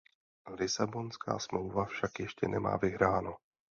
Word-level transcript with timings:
Lisabonská 0.59 1.39
smlouva 1.39 1.85
však 1.85 2.19
ještě 2.19 2.47
nemá 2.47 2.77
vyhráno. 2.77 3.37